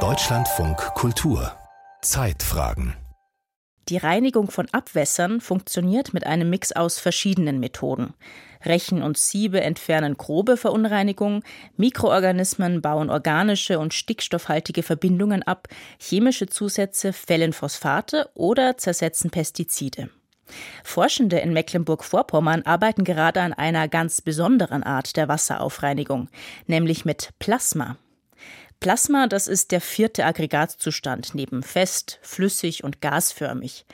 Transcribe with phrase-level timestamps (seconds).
[0.00, 1.50] Deutschlandfunk Kultur
[2.02, 2.94] Zeitfragen
[3.88, 8.14] die Reinigung von Abwässern funktioniert mit einem Mix aus verschiedenen Methoden.
[8.64, 11.44] Rechen und Siebe entfernen grobe Verunreinigungen,
[11.76, 15.68] Mikroorganismen bauen organische und stickstoffhaltige Verbindungen ab,
[16.00, 20.10] chemische Zusätze fällen Phosphate oder zersetzen Pestizide.
[20.84, 26.28] Forschende in Mecklenburg-Vorpommern arbeiten gerade an einer ganz besonderen Art der Wasseraufreinigung,
[26.66, 27.96] nämlich mit Plasma.
[28.80, 33.86] Plasma, das ist der vierte Aggregatzustand neben fest, flüssig und gasförmig.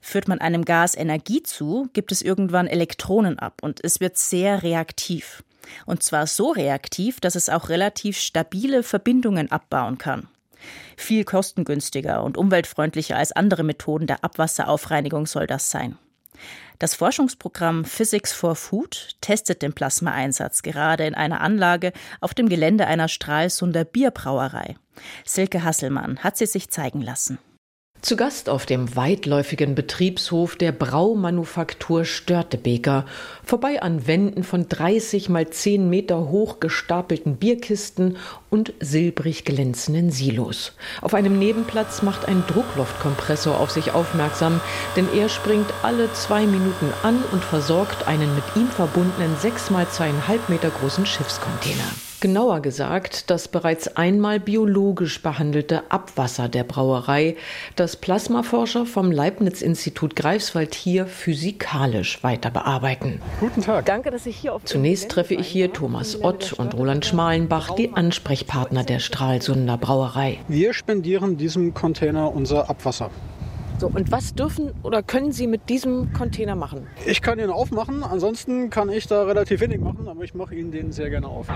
[0.00, 4.62] Führt man einem Gas Energie zu, gibt es irgendwann Elektronen ab und es wird sehr
[4.62, 5.42] reaktiv.
[5.86, 10.28] Und zwar so reaktiv, dass es auch relativ stabile Verbindungen abbauen kann.
[10.96, 15.98] Viel kostengünstiger und umweltfreundlicher als andere Methoden der Abwasseraufreinigung soll das sein.
[16.78, 22.86] Das Forschungsprogramm Physics for Food testet den Plasmaeinsatz gerade in einer Anlage auf dem Gelände
[22.86, 24.76] einer Stralsunder Bierbrauerei.
[25.24, 27.38] Silke Hasselmann hat sie sich zeigen lassen.
[28.00, 33.04] Zu Gast auf dem weitläufigen Betriebshof der Braumanufaktur Störtebeker,
[33.44, 38.16] vorbei an Wänden von 30 mal 10 Meter hoch gestapelten Bierkisten
[38.50, 40.74] und silbrig glänzenden Silos.
[41.02, 44.60] Auf einem Nebenplatz macht ein Druckluftkompressor auf sich aufmerksam,
[44.94, 49.86] denn er springt alle zwei Minuten an und versorgt einen mit ihm verbundenen 6 mal
[49.86, 52.07] 2,5 Meter großen Schiffscontainer.
[52.20, 57.36] Genauer gesagt, das bereits einmal biologisch behandelte Abwasser der Brauerei,
[57.76, 63.22] das Plasmaforscher vom Leibniz-Institut Greifswald hier physikalisch weiter bearbeiten.
[63.38, 63.86] Guten Tag.
[63.86, 67.92] Danke, dass ich hier auf Zunächst treffe ich hier Thomas Ott und Roland Schmalenbach, die
[67.92, 70.40] Ansprechpartner der Stralsunder Brauerei.
[70.48, 73.10] Wir spendieren diesem Container unser Abwasser.
[73.78, 76.88] So, und was dürfen oder können Sie mit diesem Container machen?
[77.06, 80.72] Ich kann ihn aufmachen, ansonsten kann ich da relativ wenig machen, aber ich mache Ihnen
[80.72, 81.46] den sehr gerne auf.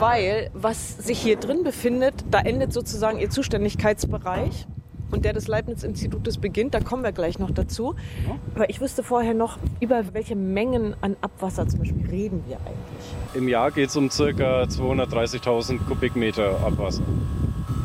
[0.00, 4.66] Weil, was sich hier drin befindet, da endet sozusagen Ihr Zuständigkeitsbereich
[5.12, 6.74] und der des Leibniz-Institutes beginnt.
[6.74, 7.94] Da kommen wir gleich noch dazu.
[8.56, 13.34] Aber ich wüsste vorher noch, über welche Mengen an Abwasser zum Beispiel reden wir eigentlich?
[13.34, 14.64] Im Jahr geht es um ca.
[14.64, 17.04] 230.000 Kubikmeter Abwasser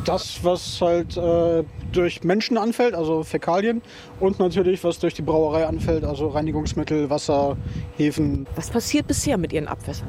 [0.04, 3.82] das, was halt äh, durch Menschen anfällt, also Fäkalien,
[4.20, 7.56] und natürlich, was durch die Brauerei anfällt, also Reinigungsmittel, Wasser,
[7.96, 8.46] Hefen.
[8.56, 10.08] Was passiert bisher mit Ihren Abwässern?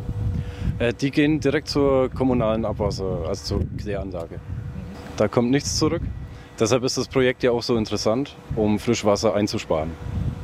[0.79, 4.39] Äh, die gehen direkt zur kommunalen Abwasser, also zur Kläranlage.
[5.17, 6.01] Da kommt nichts zurück.
[6.59, 9.91] Deshalb ist das Projekt ja auch so interessant, um Frischwasser einzusparen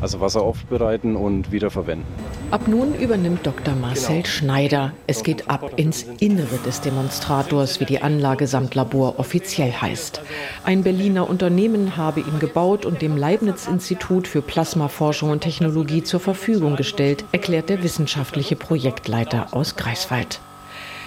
[0.02, 2.06] also Wasser aufbereiten und wiederverwenden.
[2.52, 3.76] Ab nun übernimmt Dr.
[3.76, 4.28] Marcel genau.
[4.28, 4.94] Schneider.
[5.06, 10.22] Es geht ab ins Innere des Demonstrators, wie die Anlage samt Labor offiziell heißt.
[10.64, 16.76] Ein Berliner Unternehmen habe ihn gebaut und dem Leibniz-Institut für Plasmaforschung und Technologie zur Verfügung
[16.76, 20.40] gestellt, erklärt der wissenschaftliche Projektleiter aus Greifswald.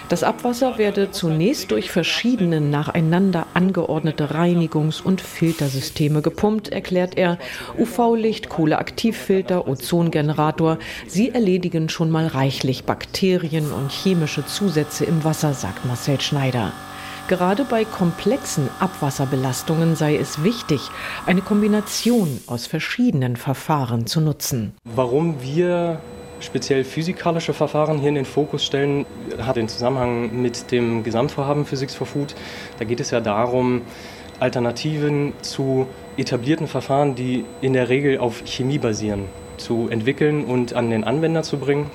[0.09, 7.37] Das Abwasser werde zunächst durch verschiedene nacheinander angeordnete Reinigungs- und Filtersysteme gepumpt, erklärt er.
[7.77, 10.77] UV-Licht, Kohleaktivfilter, Ozongenerator,
[11.07, 16.73] sie erledigen schon mal reichlich Bakterien und chemische Zusätze im Wasser, sagt Marcel Schneider.
[17.29, 20.81] Gerade bei komplexen Abwasserbelastungen sei es wichtig,
[21.25, 24.73] eine Kombination aus verschiedenen Verfahren zu nutzen.
[24.83, 26.01] Warum wir
[26.43, 29.05] speziell physikalische Verfahren hier in den Fokus stellen,
[29.39, 32.35] hat den Zusammenhang mit dem Gesamtvorhaben Physics for Food.
[32.79, 33.81] Da geht es ja darum,
[34.39, 35.87] Alternativen zu
[36.17, 39.25] etablierten Verfahren, die in der Regel auf Chemie basieren,
[39.57, 41.89] zu entwickeln und an den Anwender zu bringen.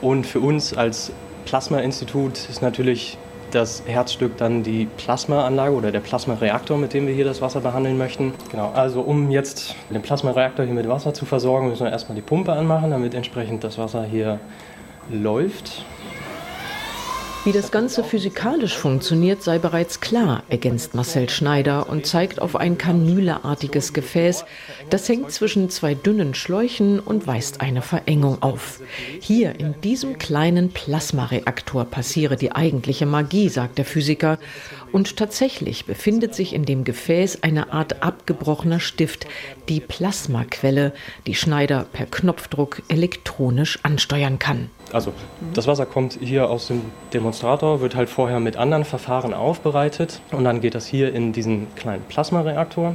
[0.00, 1.12] Und für uns als
[1.44, 3.16] Plasma-Institut ist natürlich
[3.54, 7.96] das Herzstück dann die Plasmaanlage oder der Plasmareaktor, mit dem wir hier das Wasser behandeln
[7.96, 8.32] möchten.
[8.50, 12.22] Genau, also um jetzt den Plasmareaktor hier mit Wasser zu versorgen, müssen wir erstmal die
[12.22, 14.40] Pumpe anmachen, damit entsprechend das Wasser hier
[15.10, 15.84] läuft.
[17.44, 22.78] Wie das Ganze physikalisch funktioniert, sei bereits klar, ergänzt Marcel Schneider und zeigt auf ein
[22.78, 24.46] kanüleartiges Gefäß.
[24.88, 28.80] Das hängt zwischen zwei dünnen Schläuchen und weist eine Verengung auf.
[29.20, 34.38] Hier in diesem kleinen Plasmareaktor passiere die eigentliche Magie, sagt der Physiker.
[34.90, 39.26] Und tatsächlich befindet sich in dem Gefäß eine Art abgebrochener Stift,
[39.68, 40.94] die Plasmaquelle,
[41.26, 44.70] die Schneider per Knopfdruck elektronisch ansteuern kann.
[44.94, 45.12] Also
[45.52, 46.82] das Wasser kommt hier aus dem
[47.12, 51.66] Demonstrator, wird halt vorher mit anderen Verfahren aufbereitet und dann geht das hier in diesen
[51.74, 52.94] kleinen Plasmareaktor.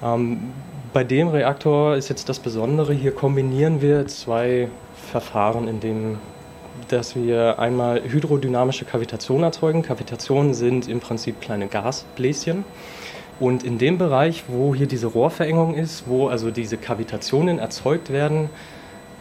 [0.00, 0.52] Ähm,
[0.92, 4.68] bei dem Reaktor ist jetzt das Besondere, hier kombinieren wir zwei
[5.10, 6.18] Verfahren, in dem
[6.88, 9.82] dass wir einmal hydrodynamische Kavitation erzeugen.
[9.82, 12.64] Kavitationen sind im Prinzip kleine Gasbläschen.
[13.40, 18.50] Und in dem Bereich, wo hier diese Rohrverengung ist, wo also diese Kavitationen erzeugt werden,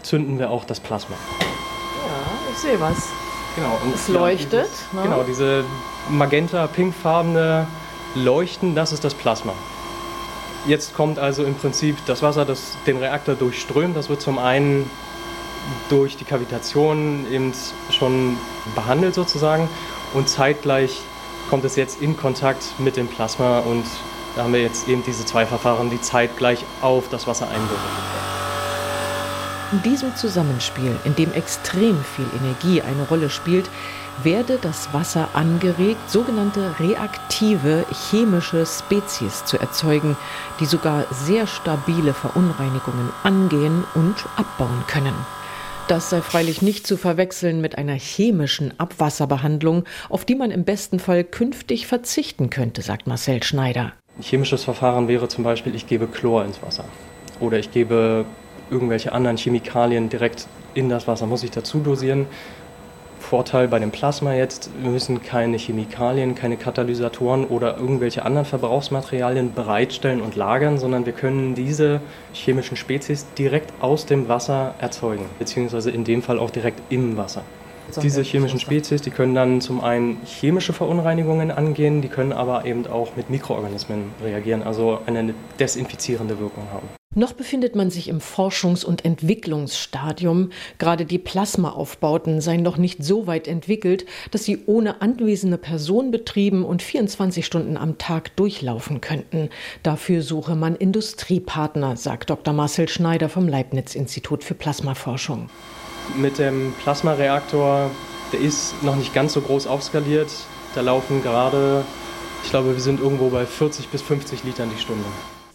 [0.06, 1.16] zünden wir auch das Plasma.
[2.56, 3.10] Ich sehe was.
[3.56, 3.80] Genau.
[3.84, 4.70] Und es leuchtet.
[4.70, 5.02] Dieses, ne?
[5.04, 5.66] Genau, diese
[6.10, 7.68] magenta-pinkfarbene
[8.16, 9.54] Leuchten, das ist das Plasma.
[10.66, 13.96] Jetzt kommt also im Prinzip das Wasser, das den Reaktor durchströmt.
[13.96, 14.90] Das wird zum einen
[15.90, 17.54] durch die Kavitation eben
[17.92, 18.38] schon
[18.74, 19.68] behandelt sozusagen
[20.14, 21.02] und zeitgleich
[21.50, 23.84] kommt es jetzt in Kontakt mit dem Plasma und
[24.36, 28.35] da haben wir jetzt eben diese zwei Verfahren, die zeitgleich auf das Wasser einwirken.
[29.72, 33.70] In diesem Zusammenspiel, in dem extrem viel Energie eine Rolle spielt,
[34.22, 40.16] werde das Wasser angeregt, sogenannte reaktive chemische Spezies zu erzeugen,
[40.60, 45.16] die sogar sehr stabile Verunreinigungen angehen und abbauen können.
[45.88, 51.00] Das sei freilich nicht zu verwechseln mit einer chemischen Abwasserbehandlung, auf die man im besten
[51.00, 53.94] Fall künftig verzichten könnte, sagt Marcel Schneider.
[54.18, 56.86] Ein chemisches Verfahren wäre zum Beispiel, ich gebe Chlor ins Wasser
[57.40, 58.26] oder ich gebe
[58.70, 62.28] irgendwelche anderen Chemikalien direkt in das Wasser, muss ich dazu dosieren.
[63.20, 69.54] Vorteil bei dem Plasma jetzt, wir müssen keine Chemikalien, keine Katalysatoren oder irgendwelche anderen Verbrauchsmaterialien
[69.54, 72.02] bereitstellen und lagern, sondern wir können diese
[72.34, 77.42] chemischen Spezies direkt aus dem Wasser erzeugen, beziehungsweise in dem Fall auch direkt im Wasser.
[78.02, 82.86] Diese chemischen Spezies, die können dann zum einen chemische Verunreinigungen angehen, die können aber eben
[82.88, 86.88] auch mit Mikroorganismen reagieren, also eine desinfizierende Wirkung haben.
[87.16, 90.52] Noch befindet man sich im Forschungs- und Entwicklungsstadium.
[90.78, 96.64] Gerade die Plasmaaufbauten seien noch nicht so weit entwickelt, dass sie ohne anwesende Person betrieben
[96.64, 99.50] und 24 Stunden am Tag durchlaufen könnten.
[99.82, 102.54] Dafür suche man Industriepartner, sagt Dr.
[102.54, 105.50] Marcel Schneider vom Leibniz-Institut für Plasmaforschung
[106.18, 107.90] mit dem Plasmareaktor,
[108.32, 110.30] der ist noch nicht ganz so groß aufskaliert.
[110.74, 111.84] Da laufen gerade,
[112.44, 115.06] ich glaube, wir sind irgendwo bei 40 bis 50 Litern die Stunde.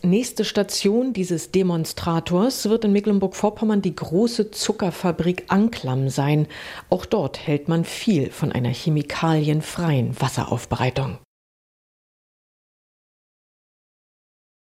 [0.03, 6.47] Nächste Station dieses Demonstrators wird in Mecklenburg-Vorpommern die große Zuckerfabrik Anklam sein.
[6.89, 11.19] Auch dort hält man viel von einer chemikalienfreien Wasseraufbereitung.